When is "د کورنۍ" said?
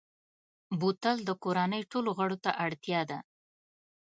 1.25-1.81